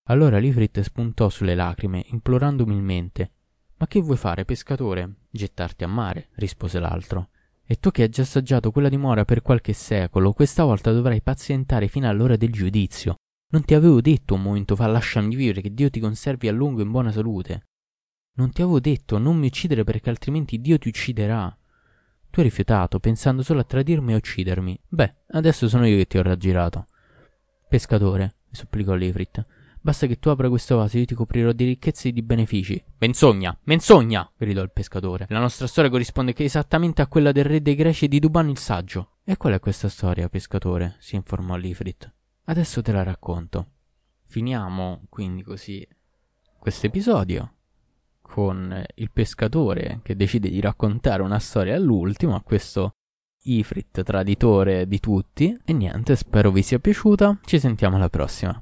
Allora 0.09 0.39
l'Ifrit 0.39 0.81
spuntò 0.81 1.29
sulle 1.29 1.55
lacrime, 1.55 2.05
implorando 2.09 2.65
umilmente. 2.65 3.33
Ma 3.79 3.87
che 3.87 4.01
vuoi 4.01 4.17
fare, 4.17 4.45
pescatore? 4.45 5.15
Gettarti 5.31 5.85
a 5.85 5.89
mare, 5.89 6.29
rispose 6.35 6.79
l'altro. 6.79 7.31
E 7.65 7.77
tu 7.77 7.91
che 7.91 8.03
hai 8.03 8.09
già 8.11 8.23
assaggiato 8.23 8.71
quella 8.71 8.89
dimora 8.89 9.25
per 9.25 9.43
qualche 9.43 9.73
secolo, 9.73 10.33
questa 10.33 10.65
volta 10.65 10.93
dovrai 10.93 11.23
pazientare 11.23 11.89
fino 11.89 12.09
all'ora 12.09 12.37
del 12.37 12.53
giudizio. 12.53 13.17
Non 13.53 13.65
ti 13.65 13.75
avevo 13.75 14.01
detto 14.01 14.35
un 14.35 14.43
momento 14.43 14.77
fa 14.77 14.87
lasciami 14.87 15.35
vivere 15.35 15.61
che 15.61 15.75
Dio 15.75 15.91
ti 15.91 15.99
conservi 15.99 16.47
a 16.47 16.53
lungo 16.53 16.83
in 16.83 16.91
buona 16.91 17.11
salute. 17.11 17.67
Non 18.35 18.53
ti 18.53 18.63
avevo 18.63 18.79
detto 18.79 19.19
non 19.19 19.37
mi 19.37 19.49
uccidere 19.49 19.83
perché 19.83 20.09
altrimenti 20.09 20.61
Dio 20.61 20.79
ti 20.79 20.87
ucciderà. 20.87 21.57
Tu 22.31 22.39
hai 22.39 22.47
rifiutato, 22.47 23.01
pensando 23.01 23.43
solo 23.43 23.59
a 23.59 23.65
tradirmi 23.65 24.13
e 24.13 24.17
uccidermi. 24.17 24.81
Beh, 24.89 25.15
adesso 25.33 25.69
sono 25.69 25.85
io 25.85 25.97
che 25.97 26.07
ti 26.07 26.19
ho 26.19 26.23
raggirato. 26.23 26.87
Pescatore, 27.69 28.37
supplicò 28.53 28.95
l'Ifrit, 28.95 29.43
basta 29.81 30.07
che 30.07 30.21
tu 30.21 30.29
apra 30.29 30.49
questo 30.49 30.77
vaso 30.77 30.97
e 30.97 31.01
io 31.01 31.07
ti 31.07 31.15
coprirò 31.17 31.51
di 31.51 31.65
ricchezze 31.65 32.09
e 32.09 32.13
di 32.13 32.23
benefici. 32.23 32.81
Menzogna, 32.99 33.59
menzogna! 33.65 34.31
gridò 34.37 34.63
il 34.63 34.71
pescatore. 34.71 35.27
La 35.29 35.41
nostra 35.41 35.67
storia 35.67 35.91
corrisponde 35.91 36.35
esattamente 36.37 37.03
a 37.03 37.09
quella 37.09 37.33
del 37.33 37.45
re 37.45 37.61
dei 37.61 37.75
greci 37.75 38.05
e 38.05 38.09
di 38.09 38.21
Duban 38.21 38.49
il 38.49 38.59
saggio. 38.59 39.17
E 39.25 39.37
qual 39.37 39.55
è 39.55 39.59
questa 39.59 39.89
storia, 39.89 40.29
pescatore? 40.29 40.95
si 41.01 41.17
informò 41.17 41.57
l'Ifrit. 41.57 42.13
Adesso 42.51 42.83
te 42.83 42.91
la 42.91 43.05
racconto. 43.05 43.67
Finiamo 44.27 45.03
quindi 45.09 45.45
così 45.45 45.87
questo 46.59 46.87
episodio 46.87 47.55
con 48.21 48.85
il 48.97 49.11
pescatore 49.13 50.01
che 50.03 50.17
decide 50.17 50.51
di 50.51 50.61
raccontare 50.61 51.23
una 51.23 51.39
storia 51.39 51.77
all'ultimo 51.77 52.35
a 52.35 52.43
questo 52.43 52.91
Ifrit 53.43 54.03
traditore 54.03 54.89
di 54.89 54.99
tutti. 54.99 55.57
E 55.65 55.73
niente, 55.73 56.17
spero 56.17 56.51
vi 56.51 56.63
sia 56.63 56.81
piaciuta. 56.81 57.39
Ci 57.45 57.61
sentiamo 57.61 57.95
alla 57.95 58.11
prossima. 58.11 58.61